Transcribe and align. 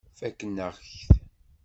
Fakken-ak-t. 0.19 1.07